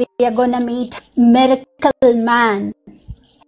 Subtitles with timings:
[0.00, 2.74] we are gonna meet Miracle Man.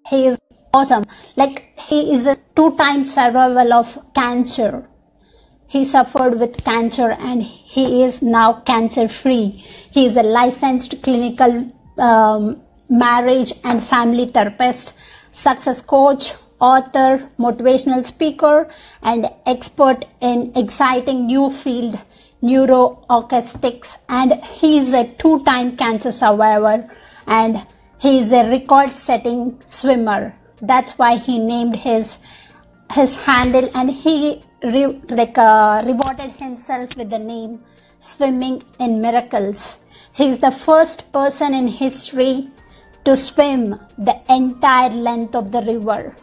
[0.08, 0.38] He is
[0.74, 1.04] awesome.
[1.36, 4.88] Like he is a two-time survival of cancer.
[5.68, 9.64] He suffered with cancer and he is now cancer free.
[9.90, 12.60] He is a licensed clinical um,
[12.90, 14.92] marriage and family therapist,
[15.32, 18.70] success coach, author, motivational speaker,
[19.02, 21.98] and expert in exciting new field
[22.42, 23.96] neuroacoustics.
[24.08, 26.88] And he is a two-time cancer survivor
[27.26, 27.66] and
[27.98, 30.34] he is a record-setting swimmer.
[30.60, 32.18] That's why he named his
[32.92, 37.60] his handle and he re- like uh, rewarded himself with the name
[38.00, 39.76] Swimming in Miracles.
[40.12, 42.50] He's the first person in history
[43.04, 46.14] to swim the entire length of the river,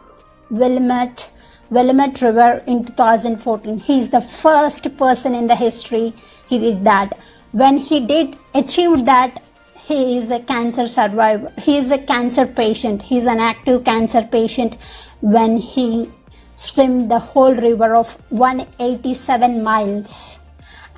[0.50, 1.28] Willamette,
[1.70, 3.78] Willamette River in 2014.
[3.78, 6.12] He's the first person in the history
[6.48, 7.16] he did that.
[7.52, 9.42] When he did achieve that,
[9.84, 11.52] he is a cancer survivor.
[11.58, 13.02] He is a cancer patient.
[13.02, 14.76] He's an active cancer patient
[15.20, 16.10] when he
[16.54, 20.38] swim the whole river of 187 miles.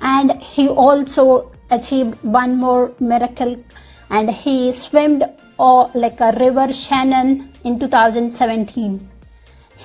[0.01, 3.63] And he also achieved one more miracle
[4.09, 5.23] and he swam
[5.57, 9.09] oh, like a river Shannon in 2017.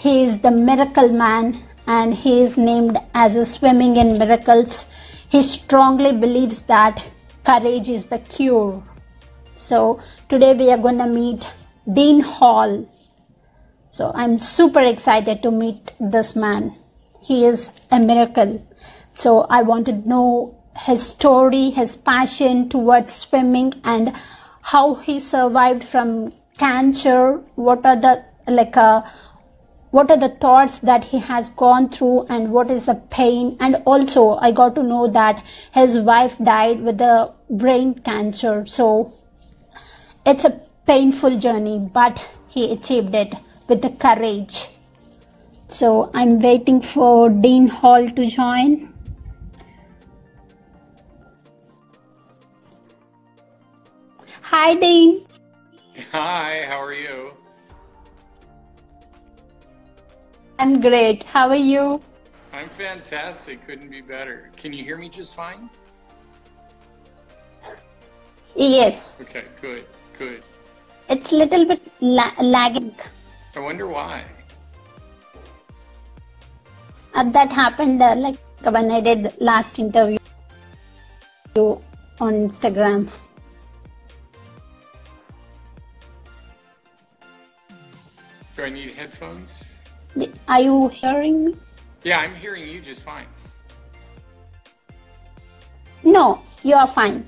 [0.01, 4.85] He is the miracle man and he is named as a swimming in miracles.
[5.29, 7.03] He strongly believes that
[7.45, 8.81] courage is the cure.
[9.57, 11.49] So today we are going to meet
[11.93, 12.89] Dean Hall.
[13.91, 16.77] So I'm super excited to meet this man.
[17.21, 18.65] He is a miracle.
[19.15, 24.13] So I want to know his story, his passion towards swimming and
[24.63, 27.43] how he survived from cancer.
[27.57, 29.03] What are the like uh,
[29.91, 33.77] what are the thoughts that he has gone through and what is the pain and
[33.87, 39.13] also i got to know that his wife died with the brain cancer so
[40.27, 43.35] it's a painful journey but he achieved it
[43.69, 44.69] with the courage.
[45.69, 48.93] So I'm waiting for Dean Hall to join.
[54.41, 55.27] Hi, Dean.
[56.13, 57.38] Hi, how are you?
[60.59, 61.23] I'm great.
[61.23, 62.01] How are you?
[62.53, 63.65] I'm fantastic.
[63.67, 64.51] Couldn't be better.
[64.57, 65.71] Can you hear me just fine?
[68.57, 69.15] Yes.
[69.21, 69.85] Okay, good,
[70.19, 70.43] good.
[71.09, 72.93] It's a little bit la- lagging.
[73.55, 74.25] I wonder why.
[77.15, 80.19] Uh, that happened uh, like when I did last interview
[81.57, 81.79] on
[82.21, 83.09] Instagram.
[88.57, 89.78] Do I need headphones?
[90.49, 91.55] Are you hearing me?
[92.05, 93.27] Yeah, I'm hearing you just fine.
[96.03, 97.25] No, you are fine.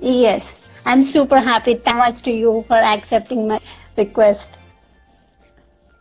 [0.00, 0.52] Yes,
[0.84, 1.74] I'm super happy.
[1.74, 3.60] Thanks to you for accepting my
[3.96, 4.50] request.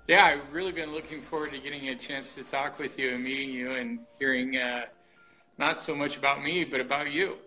[0.08, 3.24] Yeah, I've really been looking forward to getting a chance to talk with you and
[3.24, 4.86] meeting you and hearing uh,
[5.58, 7.38] not so much about me, but about you.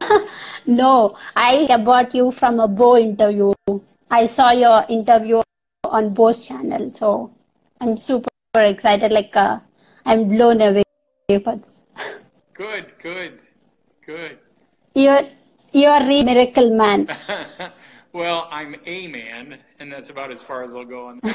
[0.66, 3.52] no, I bought you from a Bo interview.
[4.10, 5.42] I saw your interview
[5.84, 7.32] on Bo's channel, so
[7.80, 9.12] I'm super excited.
[9.12, 9.58] Like uh,
[10.04, 10.82] I'm blown away.
[11.28, 13.40] Good, good,
[14.06, 14.38] good.
[14.94, 15.22] You're
[15.72, 17.08] you're a miracle man.
[18.12, 21.20] well, I'm a man, and that's about as far as I'll go on.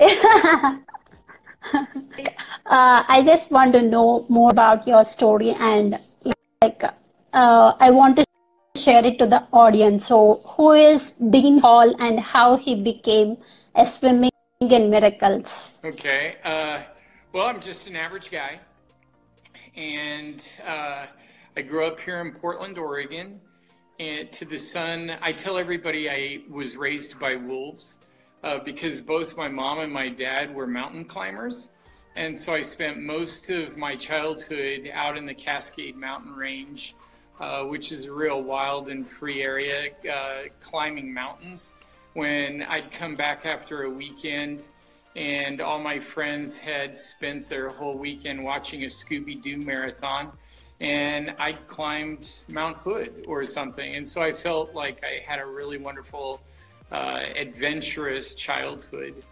[0.00, 0.78] uh,
[2.66, 5.98] I just want to know more about your story and
[7.32, 8.24] uh, I want to
[8.76, 10.06] share it to the audience.
[10.06, 13.36] So, who is Dean Hall and how he became
[13.74, 15.72] a swimming in miracles?
[15.84, 16.36] Okay.
[16.44, 16.82] Uh,
[17.32, 18.60] well, I'm just an average guy,
[19.76, 21.06] and uh,
[21.56, 23.40] I grew up here in Portland, Oregon.
[23.98, 28.04] And to the sun, I tell everybody I was raised by wolves
[28.42, 31.72] uh, because both my mom and my dad were mountain climbers.
[32.16, 36.94] And so I spent most of my childhood out in the Cascade Mountain Range,
[37.40, 41.74] uh, which is a real wild and free area, uh, climbing mountains.
[42.14, 44.62] When I'd come back after a weekend
[45.16, 50.32] and all my friends had spent their whole weekend watching a Scooby Doo marathon,
[50.80, 53.94] and I climbed Mount Hood or something.
[53.94, 56.40] And so I felt like I had a really wonderful,
[56.90, 59.22] uh, adventurous childhood.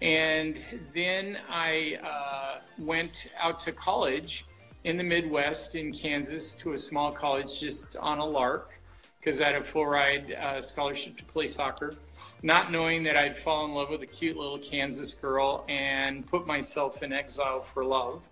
[0.00, 0.58] And
[0.94, 4.46] then I uh, went out to college
[4.84, 8.80] in the Midwest in Kansas to a small college just on a lark
[9.18, 11.94] because I had a full ride uh, scholarship to play soccer,
[12.42, 16.46] not knowing that I'd fall in love with a cute little Kansas girl and put
[16.46, 18.28] myself in exile for love.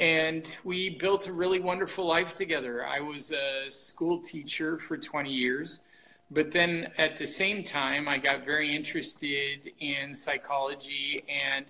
[0.00, 2.84] And we built a really wonderful life together.
[2.84, 5.84] I was a school teacher for 20 years.
[6.30, 11.64] But then at the same time, I got very interested in psychology and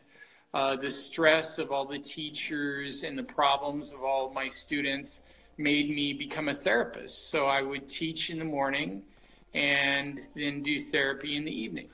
[0.55, 5.27] uh, the stress of all the teachers and the problems of all of my students
[5.59, 7.31] made me become a therapist.
[7.31, 9.03] So I would teach in the morning
[9.55, 11.89] and then do therapy in the evening.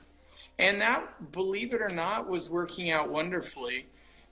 [0.59, 3.87] And that, believe it or not, was working out wonderfully.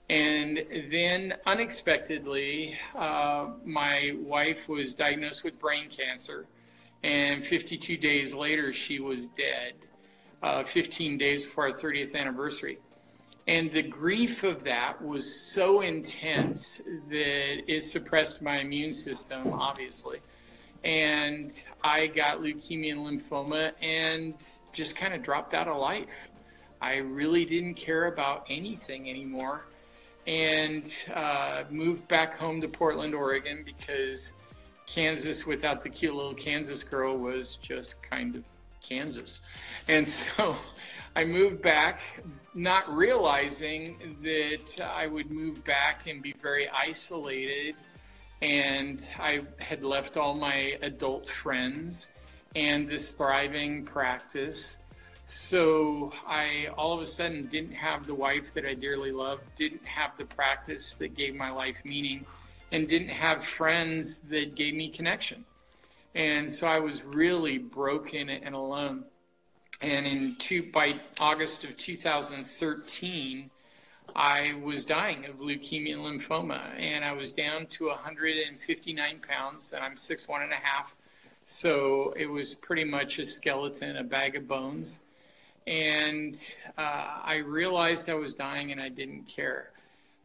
[0.08, 6.46] And then unexpectedly, uh, my wife was diagnosed with brain cancer.
[7.02, 9.74] And 52 days later, she was dead,
[10.42, 12.78] uh, 15 days before our 30th anniversary.
[13.46, 16.78] And the grief of that was so intense
[17.10, 20.20] that it suppressed my immune system, obviously.
[20.82, 21.52] And
[21.82, 24.34] I got leukemia and lymphoma and
[24.72, 26.30] just kind of dropped out of life.
[26.80, 29.66] I really didn't care about anything anymore
[30.26, 34.34] and uh, moved back home to Portland, Oregon because
[34.86, 38.44] Kansas without the cute little Kansas girl was just kind of
[38.82, 39.40] Kansas.
[39.88, 40.56] And so
[41.16, 42.00] I moved back,
[42.54, 47.76] not realizing that I would move back and be very isolated.
[48.42, 52.12] And I had left all my adult friends
[52.56, 54.78] and this thriving practice.
[55.26, 59.86] So I all of a sudden didn't have the wife that I dearly loved, didn't
[59.86, 62.26] have the practice that gave my life meaning,
[62.72, 65.44] and didn't have friends that gave me connection.
[66.16, 69.04] And so I was really broken and alone
[69.80, 73.50] and in two by August of 2013,
[74.14, 79.84] I was dying of leukemia and lymphoma, and I was down to 159 pounds, and
[79.84, 80.94] I'm six one and a half,
[81.46, 85.04] so it was pretty much a skeleton, a bag of bones,
[85.66, 86.36] and
[86.76, 89.70] uh, I realized I was dying, and I didn't care.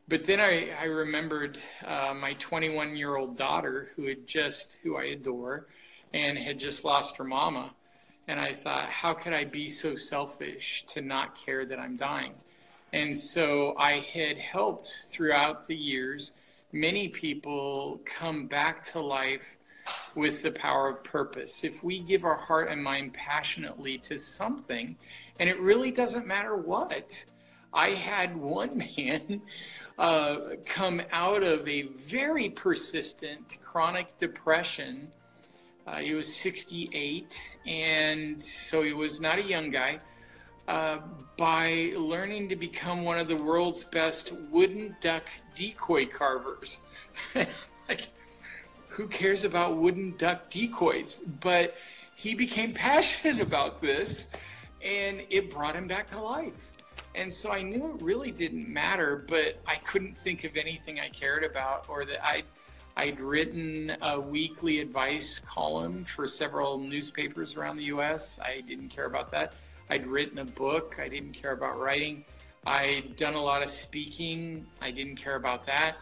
[0.08, 4.98] But then I, I remembered uh, my 21 year old daughter, who had just, who
[4.98, 5.68] I adore,
[6.14, 7.72] and had just lost her mama
[8.30, 12.34] and I thought, how could I be so selfish to not care that I'm dying?
[12.94, 16.34] And so I had helped throughout the years
[16.72, 19.58] many people come back to life
[20.14, 21.64] with the power of purpose.
[21.64, 24.96] If we give our heart and mind passionately to something,
[25.40, 27.26] and it really doesn't matter what.
[27.74, 29.42] I had one man
[29.98, 35.12] uh, come out of a very persistent chronic depression
[35.90, 40.00] uh, he was 68, and so he was not a young guy.
[40.68, 41.00] Uh,
[41.36, 45.24] by learning to become one of the world's best wooden duck
[45.56, 46.82] decoy carvers.
[47.90, 48.10] like,
[48.90, 51.20] who cares about wooden duck decoys?
[51.40, 51.76] But
[52.16, 54.28] he became passionate about this,
[54.84, 56.72] and it brought him back to life.
[57.16, 61.10] And so I knew it really didn't matter, but I couldn't think of anything I
[61.10, 62.44] cared about or that I
[63.00, 68.42] I'd written a weekly advice column for several newspapers around the US.
[68.44, 69.54] I didn't care about that.
[69.90, 70.98] I'd written a book.
[71.02, 72.26] I didn't care about writing.
[72.66, 74.68] I'd done a lot of speaking.
[74.82, 75.96] I didn't care about that.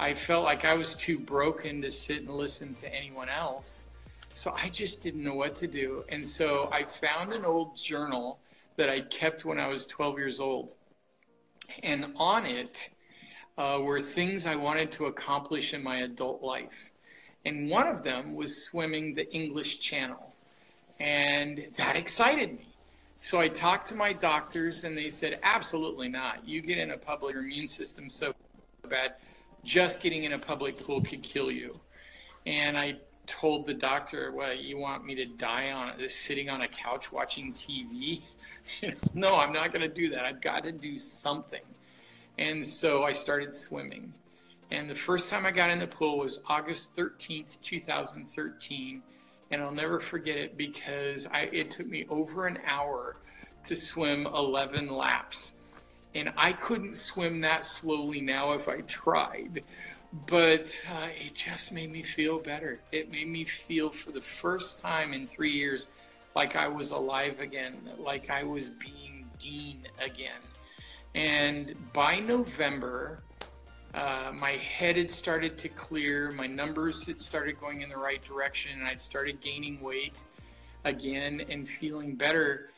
[0.00, 3.86] I felt like I was too broken to sit and listen to anyone else.
[4.34, 6.02] So I just didn't know what to do.
[6.08, 8.40] And so I found an old journal
[8.74, 10.74] that I'd kept when I was 12 years old.
[11.84, 12.90] And on it,
[13.58, 16.92] uh, were things I wanted to accomplish in my adult life.
[17.44, 20.34] And one of them was swimming the English Channel.
[20.98, 22.68] And that excited me.
[23.20, 26.46] So I talked to my doctors, and they said, absolutely not.
[26.46, 28.34] You get in a public, your immune system so
[28.88, 29.14] bad,
[29.64, 31.80] just getting in a public pool could kill you.
[32.46, 36.62] And I told the doctor, well, you want me to die on this sitting on
[36.62, 38.22] a couch watching TV?
[39.14, 40.24] no, I'm not going to do that.
[40.24, 41.62] I've got to do something.
[42.38, 44.12] And so I started swimming.
[44.70, 49.02] And the first time I got in the pool was August 13th, 2013.
[49.50, 53.16] And I'll never forget it because I, it took me over an hour
[53.64, 55.54] to swim 11 laps.
[56.14, 59.62] And I couldn't swim that slowly now if I tried.
[60.26, 62.80] But uh, it just made me feel better.
[62.90, 65.90] It made me feel for the first time in three years
[66.34, 70.40] like I was alive again, like I was being Dean again.
[71.16, 73.22] And by November,
[73.94, 78.22] uh, my head had started to clear, my numbers had started going in the right
[78.22, 80.12] direction, and I'd started gaining weight
[80.84, 82.68] again and feeling better.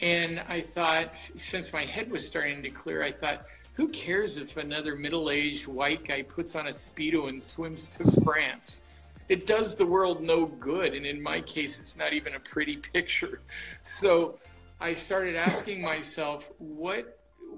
[0.00, 4.56] And I thought, since my head was starting to clear, I thought, who cares if
[4.56, 8.90] another middle aged white guy puts on a Speedo and swims to France?
[9.28, 10.94] It does the world no good.
[10.94, 13.40] And in my case, it's not even a pretty picture.
[13.84, 14.40] So
[14.80, 17.13] I started asking myself, what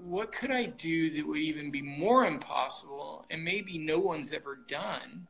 [0.07, 4.59] what could I do that would even be more impossible and maybe no one's ever
[4.69, 5.27] done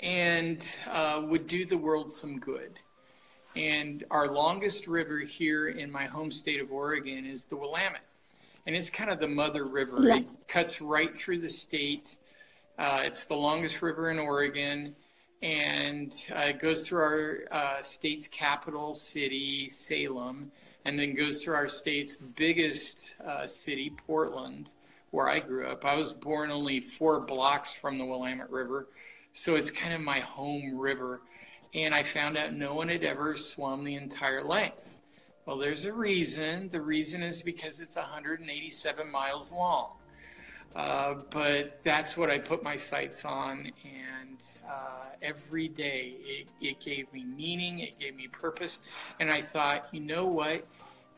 [0.00, 2.80] and uh, would do the world some good?
[3.56, 8.00] And our longest river here in my home state of Oregon is the Willamette.
[8.66, 10.08] And it's kind of the mother river.
[10.08, 10.16] Yeah.
[10.16, 12.16] It cuts right through the state.
[12.78, 14.96] Uh, it's the longest river in Oregon.
[15.42, 20.50] And uh, it goes through our uh, state's capital city, Salem,
[20.84, 24.70] and then goes through our state's biggest uh, city, Portland,
[25.10, 25.84] where I grew up.
[25.84, 28.88] I was born only four blocks from the Willamette River.
[29.32, 31.20] So it's kind of my home river
[31.74, 35.00] and I found out no one had ever swum the entire length.
[35.44, 36.68] Well, there's a reason.
[36.68, 39.90] The reason is because it's 187 miles long.
[40.74, 44.38] Uh, but that's what I put my sights on, and
[44.68, 48.86] uh, every day it, it gave me meaning, it gave me purpose,
[49.20, 50.66] and I thought, you know what?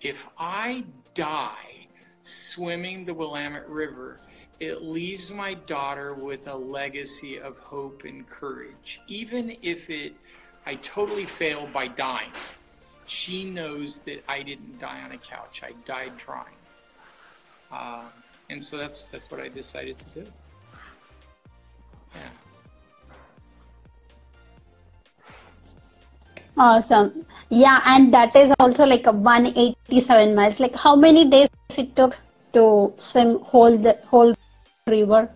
[0.02, 0.84] If I
[1.14, 1.86] die
[2.22, 4.20] swimming the Willamette River,
[4.60, 10.14] it leaves my daughter with a legacy of hope and courage, even if it
[10.66, 12.32] I totally failed by dying.
[13.06, 15.62] She knows that I didn't die on a couch.
[15.62, 16.56] I died trying.
[17.70, 18.02] Uh,
[18.50, 20.26] and so that's that's what I decided to do.
[22.14, 22.20] Yeah.
[26.58, 27.26] Awesome.
[27.50, 30.58] Yeah, and that is also like a 187 miles.
[30.58, 32.16] Like how many days it took
[32.54, 34.34] to swim whole the whole
[34.86, 35.28] river?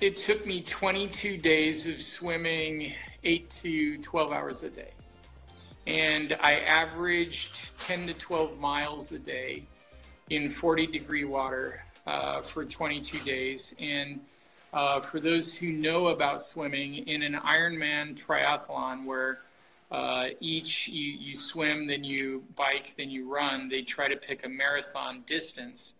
[0.00, 4.90] It took me 22 days of swimming 8 to 12 hours a day.
[5.86, 9.64] And I averaged 10 to 12 miles a day
[10.30, 13.74] in 40 degree water uh, for 22 days.
[13.80, 14.20] And
[14.72, 19.40] uh, for those who know about swimming, in an Ironman triathlon where
[19.90, 24.46] uh, each you, you swim, then you bike, then you run, they try to pick
[24.46, 25.96] a marathon distance.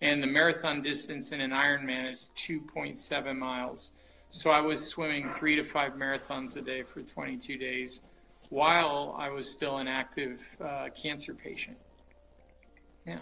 [0.00, 3.92] And the marathon distance in an Ironman is 2.7 miles.
[4.30, 8.02] So I was swimming three to five marathons a day for 22 days
[8.50, 11.76] while I was still an active uh, cancer patient.
[13.06, 13.18] Yeah.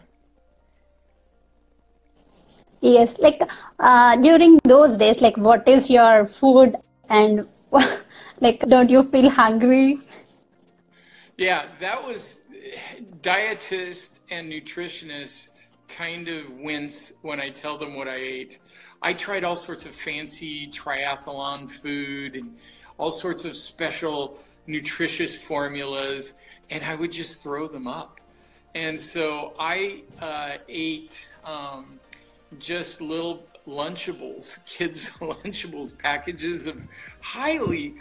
[2.84, 3.40] Yes, like
[3.78, 6.76] uh, during those days, like what is your food
[7.08, 7.48] and
[8.40, 10.00] like don't you feel hungry?
[11.38, 12.44] Yeah, that was
[13.22, 15.48] dietists and nutritionists
[15.88, 18.58] kind of wince when I tell them what I ate.
[19.00, 22.54] I tried all sorts of fancy triathlon food and
[22.98, 24.36] all sorts of special
[24.66, 26.34] nutritious formulas,
[26.68, 28.20] and I would just throw them up.
[28.74, 31.98] And so I uh, ate um,
[32.58, 36.82] just little Lunchables, kids' Lunchables packages of
[37.20, 37.94] highly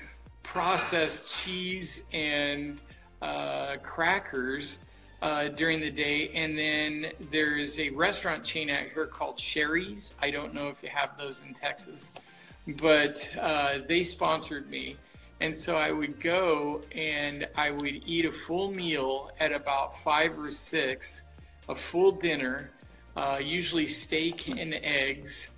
[0.44, 2.82] processed cheese and
[3.22, 4.86] uh, crackers
[5.22, 6.30] uh, during the day.
[6.36, 10.16] And then there's a restaurant chain out here called Shari's.
[10.22, 12.12] I don't know if you have those in Texas,
[12.68, 14.98] but uh, they sponsored me.
[15.40, 20.38] And so I would go and I would eat a full meal at about five
[20.38, 21.24] or six,
[21.68, 22.72] a full dinner,
[23.16, 25.52] uh, usually steak and eggs.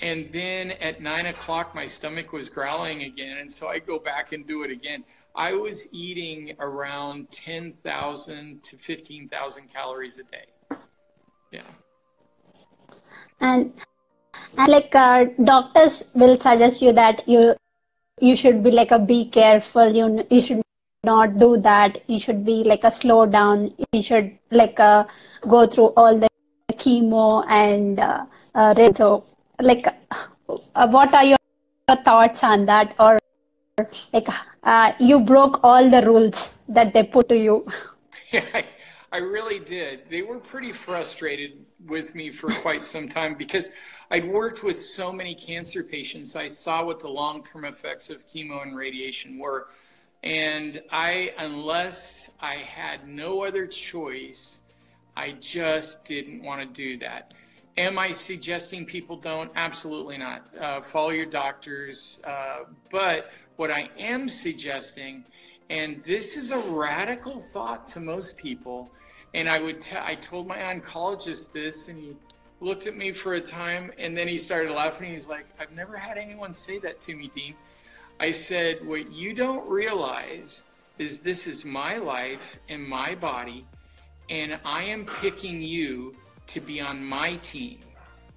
[0.00, 3.38] And then at nine o'clock, my stomach was growling again.
[3.38, 5.04] And so I go back and do it again.
[5.34, 10.78] I was eating around 10,000 to 15,000 calories a day.
[11.50, 11.62] Yeah.
[13.40, 13.72] And,
[14.58, 17.54] and like uh, doctors will suggest you that you
[18.20, 19.90] you should be like a be careful.
[19.90, 20.62] You you should
[21.04, 21.98] not do that.
[22.08, 23.74] You should be like a slow down.
[23.92, 25.04] You should like uh,
[25.48, 26.28] go through all the
[26.72, 28.24] chemo and uh,
[28.54, 29.24] uh, so
[29.60, 29.86] like
[30.74, 31.38] uh, what are your
[32.04, 32.94] thoughts on that?
[32.98, 33.18] Or
[34.12, 34.28] like
[34.62, 37.66] uh, you broke all the rules that they put to you.
[39.12, 40.08] I, really did.
[40.08, 43.70] They were pretty frustrated with me for quite some time because
[44.10, 46.36] i'd worked with so many cancer patients.
[46.36, 49.68] I saw what the long-term effects of chemo and radiation were.
[50.22, 54.61] And i unless i had no other choice
[55.16, 57.32] i just didn't want to do that
[57.78, 59.50] Am I suggesting people don't?
[59.56, 60.44] Absolutely not.
[60.60, 62.20] Uh, follow your doctors.
[62.22, 65.24] Uh, but what I am suggesting,
[65.70, 68.90] and this is a radical thought to most people,
[69.32, 72.14] and I would t- I told my oncologist this, and he
[72.60, 75.10] looked at me for a time, and then he started laughing.
[75.10, 77.54] He's like, "I've never had anyone say that to me, Dean."
[78.20, 80.64] I said, "What you don't realize
[80.98, 83.64] is this is my life and my body,
[84.32, 86.16] and I am picking you."
[86.48, 87.78] to be on my team.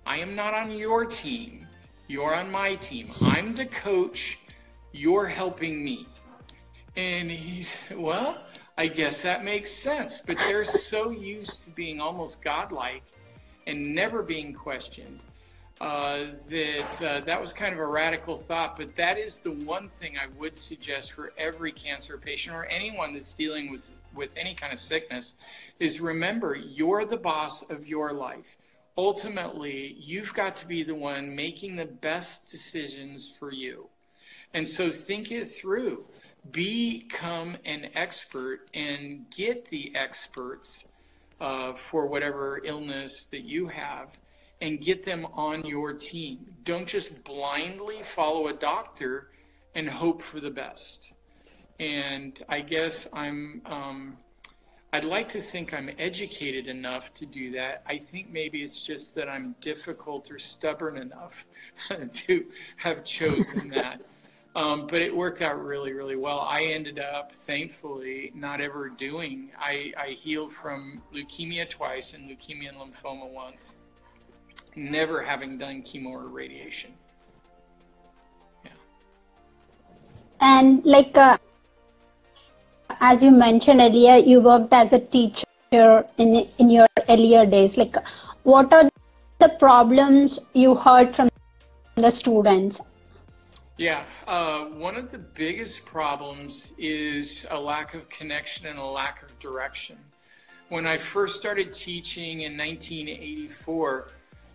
[0.06, 1.68] I am not on your team.
[2.08, 3.10] You're on my team.
[3.22, 4.40] I'm the coach.
[4.92, 6.08] You're helping me.
[6.96, 8.38] And he's, well,
[8.78, 10.20] I guess that makes sense.
[10.20, 13.04] But they're so used to being almost godlike
[13.68, 15.20] and never being questioned.
[15.82, 19.90] Uh, that uh, that was kind of a radical thought, but that is the one
[19.90, 24.54] thing I would suggest for every cancer patient or anyone that's dealing with with any
[24.54, 25.34] kind of sickness
[25.80, 28.58] is remember you're the boss of your life.
[28.98, 33.90] Ultimately, you've got to be the one making the best decisions for you.
[34.54, 36.06] And so think it through.
[36.52, 40.94] Become an expert and get the experts
[41.42, 44.18] uh, for whatever illness that you have
[44.62, 46.46] and get them on your team.
[46.64, 49.32] Don't just blindly follow a doctor
[49.76, 51.14] and hope for the best.
[51.80, 54.18] And I guess I'm, um,
[54.96, 57.84] I'd like to think I'm educated enough to do that.
[57.86, 61.46] I think maybe it's just that I'm difficult or stubborn enough
[62.14, 62.46] to
[62.78, 64.00] have chosen that.
[64.56, 66.48] Um, but it worked out really, really well.
[66.50, 69.52] I ended up, thankfully, not ever doing.
[69.60, 73.76] I, I healed from leukemia twice and leukemia and lymphoma once
[74.78, 76.94] never having done chemo or radiation.
[78.64, 78.72] Yeah.
[80.40, 81.38] And like, uh,
[83.00, 85.46] as you mentioned earlier, you worked as a teacher
[86.18, 87.78] in in your earlier days.
[87.78, 87.96] Like,
[88.44, 88.90] what are
[89.40, 91.30] the problems you heard from
[91.96, 92.82] the students?
[93.78, 99.22] Yeah, uh, one of the biggest problems is a lack of connection and a lack
[99.22, 99.98] of direction.
[100.70, 104.08] When I first started teaching in 1984,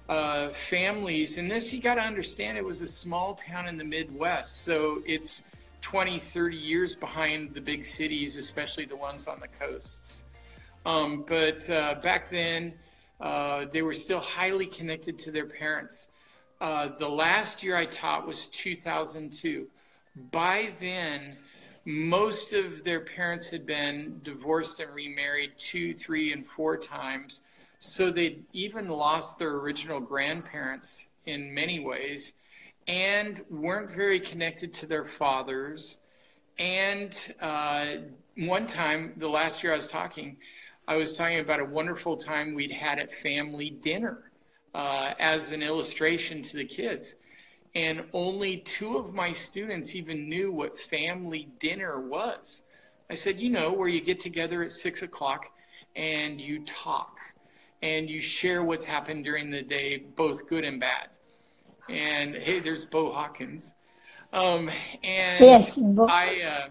[0.08, 3.84] uh, families, and this you got to understand it was a small town in the
[3.84, 5.49] Midwest, so it's
[5.80, 10.26] 20, 30 years behind the big cities, especially the ones on the coasts.
[10.86, 12.74] Um, but uh, back then,
[13.20, 16.12] uh, they were still highly connected to their parents.
[16.60, 19.66] Uh, the last year I taught was 2002.
[20.30, 21.36] By then,
[21.84, 27.42] most of their parents had been divorced and remarried two, three, and four times.
[27.78, 32.34] So they'd even lost their original grandparents in many ways
[32.90, 35.98] and weren't very connected to their fathers.
[36.58, 37.86] And uh,
[38.36, 40.38] one time, the last year I was talking,
[40.88, 44.32] I was talking about a wonderful time we'd had at family dinner
[44.74, 47.14] uh, as an illustration to the kids.
[47.76, 52.64] And only two of my students even knew what family dinner was.
[53.08, 55.46] I said, you know, where you get together at six o'clock
[55.94, 57.20] and you talk
[57.82, 61.10] and you share what's happened during the day, both good and bad.
[61.88, 63.74] And hey, there's Bo Hawkins.
[64.32, 64.70] Um,
[65.02, 66.68] and yes, Bo- I, uh,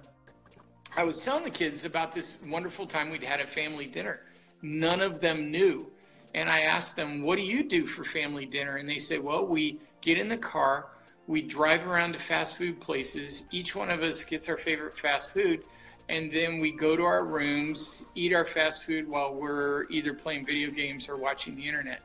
[0.96, 4.22] I was telling the kids about this wonderful time we'd had at family dinner.
[4.62, 5.92] None of them knew.
[6.34, 8.78] And I asked them, What do you do for family dinner?
[8.78, 10.88] And they said, Well, we get in the car,
[11.28, 13.44] we drive around to fast food places.
[13.52, 15.64] Each one of us gets our favorite fast food
[16.10, 20.46] and then we go to our rooms, eat our fast food while we're either playing
[20.46, 22.02] video games or watching the internet.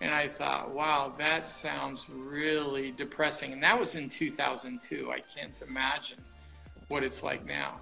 [0.00, 3.52] And I thought, wow, that sounds really depressing.
[3.52, 5.10] And that was in 2002.
[5.12, 6.18] I can't imagine
[6.88, 7.76] what it's like now.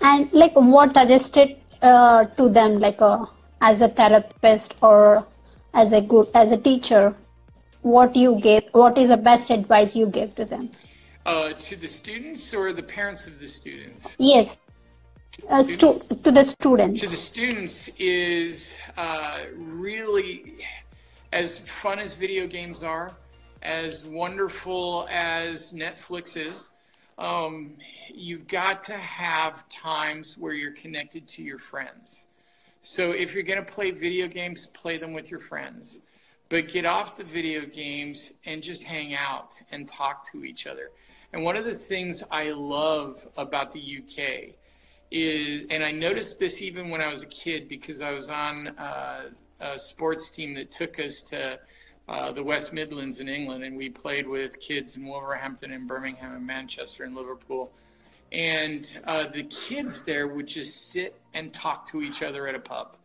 [0.00, 3.24] And like, what suggested uh, to them, like, uh,
[3.60, 5.26] as a therapist or
[5.74, 7.14] as a good as a teacher,
[7.82, 8.64] what you gave?
[8.72, 10.70] What is the best advice you gave to them?
[11.24, 14.16] Uh, to the students or the parents of the students?
[14.18, 14.56] Yes.
[15.48, 15.76] Uh, to,
[16.22, 17.00] to the students.
[17.00, 20.56] To the students is uh, really
[21.32, 23.12] as fun as video games are,
[23.62, 26.70] as wonderful as Netflix is.
[27.16, 27.74] Um,
[28.12, 32.28] you've got to have times where you're connected to your friends.
[32.80, 36.06] So if you're going to play video games, play them with your friends.
[36.48, 40.90] But get off the video games and just hang out and talk to each other.
[41.32, 44.56] And one of the things I love about the UK
[45.10, 48.68] is, and I noticed this even when I was a kid because I was on
[48.78, 51.58] uh, a sports team that took us to
[52.08, 56.34] uh, the West Midlands in England, and we played with kids in Wolverhampton and Birmingham
[56.34, 57.70] and Manchester and Liverpool.
[58.32, 62.60] And uh, the kids there would just sit and talk to each other at a
[62.60, 62.96] pub.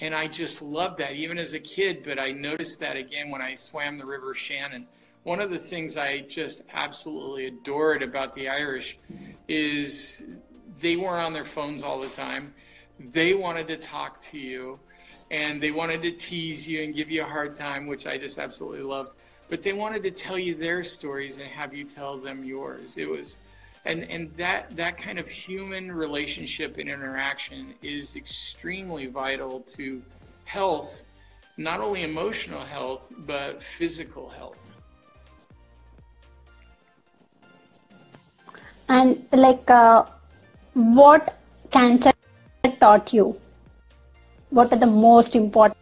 [0.00, 2.02] And I just loved that, even as a kid.
[2.02, 4.86] But I noticed that again when I swam the River Shannon
[5.24, 8.98] one of the things I just absolutely adored about the Irish
[9.48, 10.22] is
[10.80, 12.54] they weren't on their phones all the time.
[12.98, 14.78] They wanted to talk to you
[15.30, 18.38] and they wanted to tease you and give you a hard time, which I just
[18.38, 19.12] absolutely loved.
[19.48, 22.96] But they wanted to tell you their stories and have you tell them yours.
[22.98, 23.40] It was
[23.84, 30.02] and and that that kind of human relationship and interaction is extremely vital to
[30.44, 31.06] health,
[31.56, 34.78] not only emotional health, but physical health.
[38.88, 40.04] And like, uh,
[40.74, 41.38] what
[41.70, 42.12] cancer
[42.80, 43.36] taught you?
[44.54, 45.76] what are the most important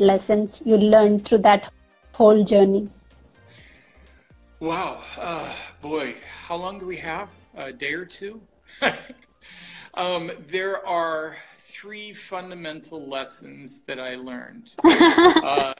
[0.00, 1.72] lessons you learned through that
[2.12, 2.88] whole journey?
[4.60, 5.52] Wow, uh,
[5.82, 6.14] boy,
[6.46, 7.28] how long do we have?
[7.56, 8.40] A day or two?
[9.94, 14.76] um, there are three fundamental lessons that I learned.
[14.84, 15.74] uh,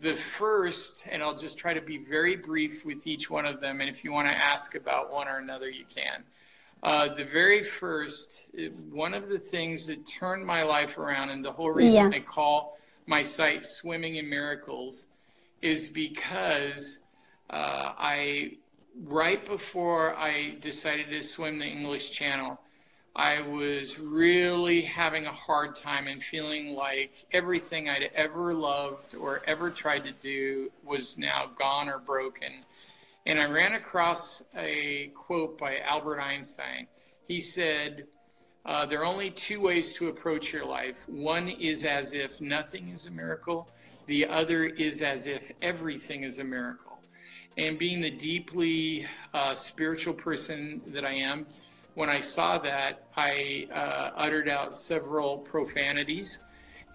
[0.00, 3.80] the first, and I'll just try to be very brief with each one of them,
[3.80, 6.24] and if you want to ask about one or another, you can.
[6.82, 8.46] Uh, the very first,
[8.90, 12.16] one of the things that turned my life around, and the whole reason yeah.
[12.16, 15.08] I call my site Swimming in Miracles,
[15.60, 17.00] is because
[17.50, 18.56] uh, I,
[19.04, 22.58] right before I decided to swim the English Channel,
[23.14, 29.42] I was really having a hard time and feeling like everything I'd ever loved or
[29.46, 32.64] ever tried to do was now gone or broken.
[33.30, 36.88] And I ran across a quote by Albert Einstein.
[37.28, 38.08] He said,
[38.66, 41.08] uh, There are only two ways to approach your life.
[41.08, 43.68] One is as if nothing is a miracle,
[44.06, 46.98] the other is as if everything is a miracle.
[47.56, 51.46] And being the deeply uh, spiritual person that I am,
[51.94, 56.42] when I saw that, I uh, uttered out several profanities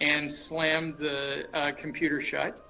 [0.02, 2.65] and slammed the uh, computer shut.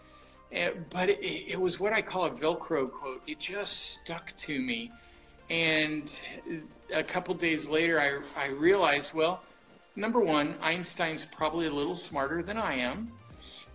[0.56, 3.22] And, but it, it, was what I call a Velcro quote.
[3.28, 4.92] It just stuck to me.
[5.50, 6.12] And
[6.94, 9.44] a couple days later, I, I realized well,
[9.98, 13.12] number one, Einstein's probably a little smarter than I am.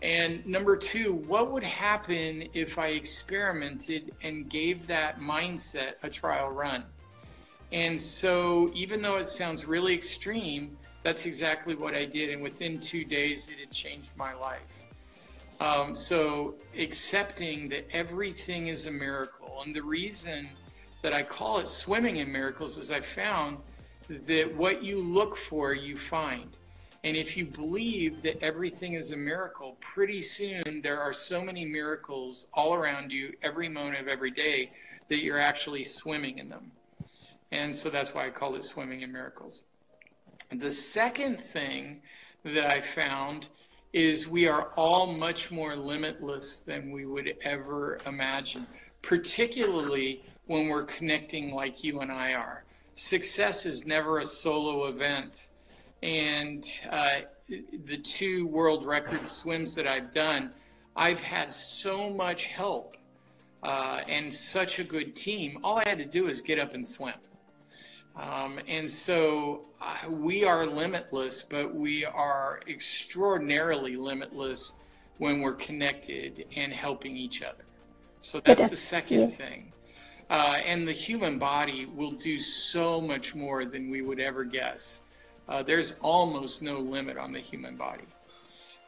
[0.03, 6.49] And number two, what would happen if I experimented and gave that mindset a trial
[6.49, 6.85] run?
[7.73, 12.31] And so, even though it sounds really extreme, that's exactly what I did.
[12.31, 14.90] And within two days, it had changed my life.
[15.61, 19.63] Um, so, accepting that everything is a miracle.
[19.65, 20.49] And the reason
[21.03, 23.59] that I call it swimming in miracles is I found
[24.09, 26.57] that what you look for, you find.
[27.05, 31.65] And if you believe that everything is a miracle, pretty soon there are so many
[31.65, 34.71] miracles all around you every moment of every day
[35.09, 36.73] that you're actually swimming in them.
[37.53, 39.65] And so that's why I called it Swimming in Miracles.
[40.51, 42.03] The second thing
[42.45, 43.49] that I found
[43.93, 48.67] is we are all much more limitless than we would ever imagine,
[49.03, 52.65] particularly when we're connecting like you and I are.
[52.95, 55.49] Success is never a solo event.
[56.03, 60.53] And uh, the two world record swims that I've done,
[60.97, 62.97] I've had so much help
[63.63, 65.59] uh, and such a good team.
[65.65, 67.15] All I had to do is get up and swim.
[68.17, 74.81] Um, and so uh, we are limitless, but we are extraordinarily limitless
[75.19, 77.65] when we're connected and helping each other.
[78.21, 79.27] So that's the second yeah.
[79.29, 79.73] thing.
[80.29, 85.03] Uh, and the human body will do so much more than we would ever guess.
[85.49, 88.05] Uh, there's almost no limit on the human body.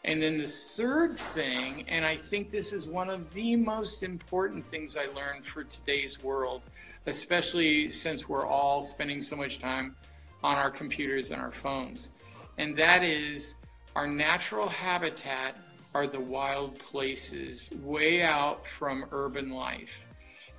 [0.05, 4.65] And then the third thing, and I think this is one of the most important
[4.65, 6.63] things I learned for today's world,
[7.07, 9.97] especially since we're all spending so much time
[10.43, 12.11] on our computers and our phones.
[12.59, 13.57] And that is
[13.97, 15.57] our natural habitat
[15.95, 20.07] are the wild places way out from urban life.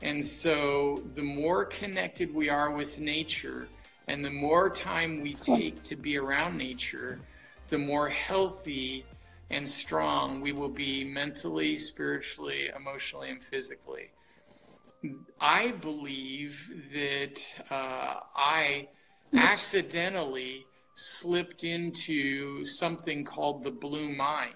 [0.01, 3.67] And so the more connected we are with nature
[4.07, 7.19] and the more time we take to be around nature,
[7.69, 9.05] the more healthy
[9.49, 14.11] and strong we will be mentally, spiritually, emotionally, and physically.
[15.39, 18.87] I believe that uh, I
[19.33, 24.53] accidentally slipped into something called the blue mind.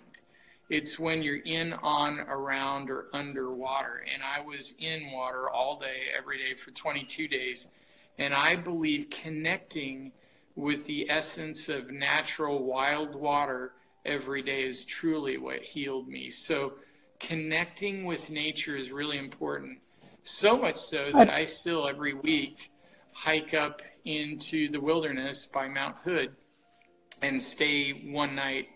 [0.69, 4.05] It's when you're in, on, around, or underwater.
[4.13, 7.69] And I was in water all day, every day for 22 days.
[8.17, 10.11] And I believe connecting
[10.55, 13.73] with the essence of natural wild water
[14.05, 16.29] every day is truly what healed me.
[16.29, 16.73] So
[17.19, 19.79] connecting with nature is really important.
[20.29, 22.69] So much so that I still every week
[23.13, 26.35] hike up into the wilderness by Mount Hood
[27.21, 28.67] and stay one night,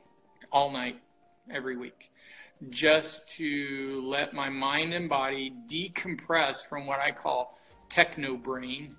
[0.49, 1.01] all night,
[1.49, 2.09] every week,
[2.69, 7.59] just to let my mind and body decompress from what I call
[7.89, 8.95] techno brain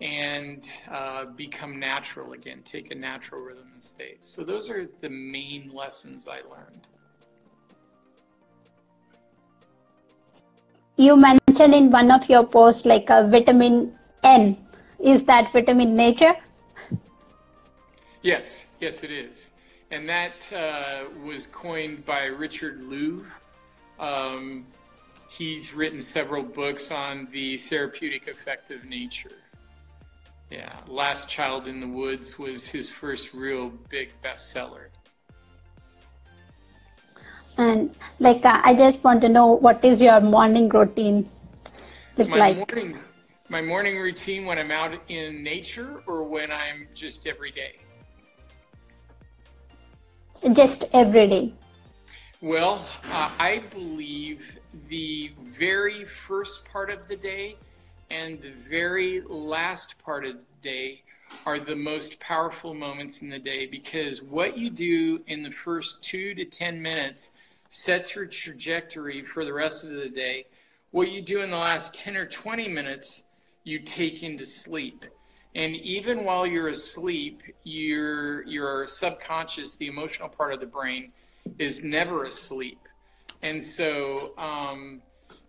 [0.00, 4.24] and uh, become natural again, take a natural rhythm and state.
[4.24, 6.86] So, those are the main lessons I learned.
[11.00, 13.90] You mentioned in one of your posts like a vitamin
[14.22, 14.54] N.
[15.02, 16.34] Is that vitamin nature?
[18.22, 19.52] Yes, yes, it is.
[19.90, 23.40] And that uh, was coined by Richard Louv.
[23.98, 24.66] Um,
[25.30, 29.38] he's written several books on the therapeutic effect of nature.
[30.50, 34.88] Yeah, Last Child in the Woods was his first real big bestseller.
[37.60, 41.28] And like, uh, I just want to know what is your morning routine
[42.16, 42.56] look My like?
[42.56, 42.98] morning,
[43.50, 47.76] my morning routine when I'm out in nature or when I'm just every day.
[50.54, 51.52] Just every day.
[52.40, 57.56] Well, uh, I believe the very first part of the day
[58.10, 61.02] and the very last part of the day
[61.44, 66.02] are the most powerful moments in the day because what you do in the first
[66.02, 67.32] two to 10 minutes
[67.70, 70.44] sets your trajectory for the rest of the day.
[70.90, 73.24] What you do in the last 10 or 20 minutes,
[73.64, 75.04] you take into sleep.
[75.54, 81.12] And even while you're asleep, your, your subconscious, the emotional part of the brain,
[81.58, 82.88] is never asleep.
[83.42, 85.00] And so, um,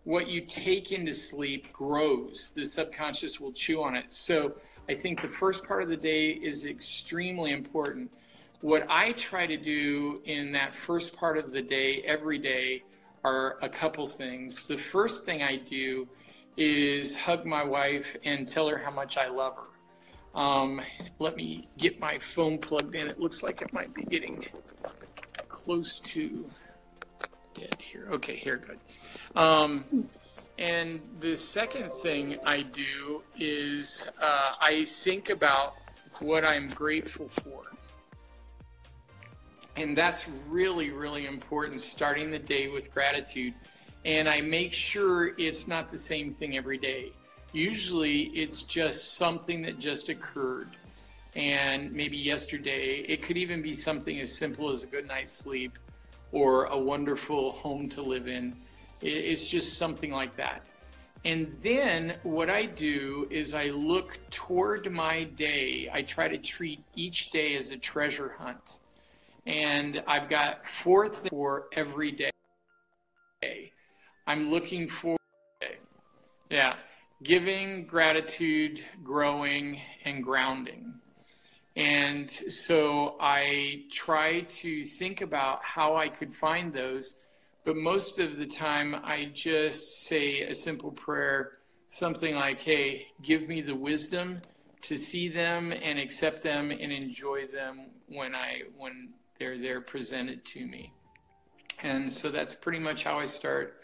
[0.03, 2.51] what you take into sleep grows.
[2.55, 4.05] The subconscious will chew on it.
[4.09, 4.55] So,
[4.89, 8.11] I think the first part of the day is extremely important.
[8.61, 12.83] What I try to do in that first part of the day, every day,
[13.23, 14.63] are a couple things.
[14.65, 16.07] The first thing I do
[16.57, 20.39] is hug my wife and tell her how much I love her.
[20.39, 20.81] Um,
[21.17, 23.07] let me get my phone plugged in.
[23.07, 24.45] It looks like it might be getting
[25.47, 26.49] close to
[27.55, 28.09] dead here.
[28.11, 28.79] Okay, here, good.
[29.35, 30.07] Um,
[30.59, 35.75] and the second thing I do is uh, I think about
[36.19, 37.70] what I'm grateful for.
[39.77, 43.53] And that's really, really important, starting the day with gratitude.
[44.03, 47.13] And I make sure it's not the same thing every day.
[47.53, 50.69] Usually it's just something that just occurred.
[51.35, 55.79] And maybe yesterday, it could even be something as simple as a good night's sleep
[56.31, 58.55] or a wonderful home to live in.
[59.01, 60.63] It's just something like that.
[61.23, 65.89] And then what I do is I look toward my day.
[65.91, 68.79] I try to treat each day as a treasure hunt.
[69.45, 72.31] And I've got four things for every day.
[74.27, 75.17] I'm looking for,
[76.49, 76.75] yeah,
[77.23, 80.93] giving, gratitude, growing, and grounding.
[81.75, 87.17] And so I try to think about how I could find those,
[87.63, 91.53] but most of the time I just say a simple prayer,
[91.89, 94.41] something like, hey, give me the wisdom
[94.81, 99.09] to see them and accept them and enjoy them when I when
[99.41, 100.93] they're presented to me.
[101.83, 103.81] And so that's pretty much how I start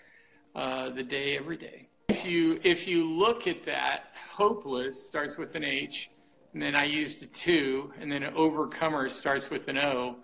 [0.55, 1.89] uh, the day every day.
[2.09, 6.09] If you if you look at that, hopeless starts with an H,
[6.53, 10.17] and then I used a two, and then an overcomer starts with an O.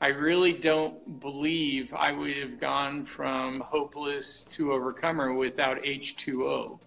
[0.00, 6.78] I really don't believe I would have gone from hopeless to overcomer without H2O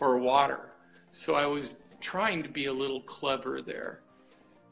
[0.00, 0.72] or water.
[1.10, 4.00] So I was trying to be a little clever there.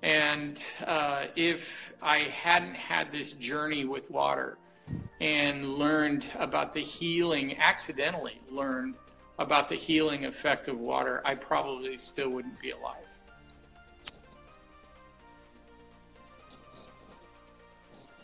[0.06, 4.56] And uh, if I hadn't had this journey with water
[5.20, 8.94] and learned about the healing, accidentally learned
[9.40, 13.02] about the healing effect of water, I probably still wouldn't be alive.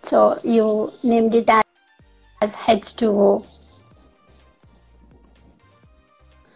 [0.03, 1.65] So you named it as,
[2.43, 3.45] as H2O.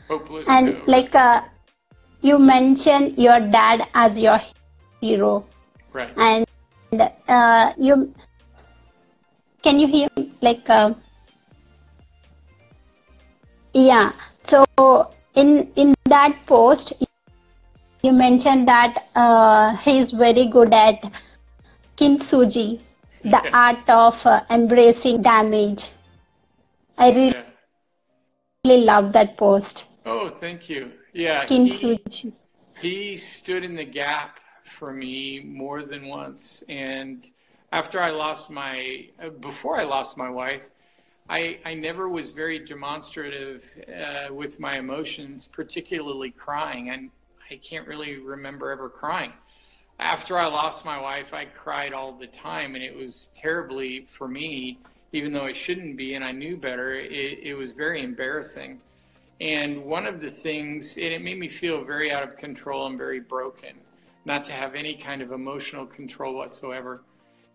[0.06, 0.48] Hopeless.
[0.48, 0.82] And no.
[0.86, 1.42] like uh,
[2.20, 4.38] you mentioned your dad as your
[5.06, 5.32] hero.
[5.92, 6.10] right.
[6.16, 7.94] and uh, you
[9.62, 10.24] can you hear me?
[10.46, 10.92] like uh,
[13.72, 14.12] yeah
[14.44, 14.64] so
[15.34, 16.92] in in that post
[18.02, 21.08] you mentioned that uh, he's very good at
[22.02, 22.68] kintsugi
[23.24, 23.50] the Yeah.
[23.64, 25.84] art of uh, embracing damage
[26.98, 27.44] i really, Yeah.
[28.64, 30.82] really love that post Oh, thank you.
[31.12, 31.46] Yeah.
[31.46, 32.32] He, kintsugi
[32.80, 36.62] he stood in the gap for me more than once.
[36.68, 37.28] And
[37.72, 40.70] after I lost my, uh, before I lost my wife,
[41.28, 46.90] I, I never was very demonstrative uh, with my emotions, particularly crying.
[46.90, 47.10] And
[47.50, 49.32] I can't really remember ever crying.
[49.98, 54.28] After I lost my wife, I cried all the time, and it was terribly for
[54.28, 54.78] me,
[55.12, 56.94] even though I shouldn't be, and I knew better.
[56.94, 58.80] It, it was very embarrassing.
[59.40, 62.98] And one of the things, and it made me feel very out of control and
[62.98, 63.76] very broken,
[64.26, 67.04] not to have any kind of emotional control whatsoever.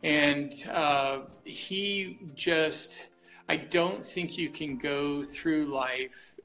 [0.03, 3.09] And uh, he just,
[3.47, 6.35] I don't think you can go through life